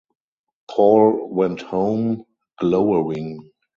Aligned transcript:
Paul 0.67 1.29
went 1.29 1.61
home, 1.61 2.25
glowering. 2.57 3.51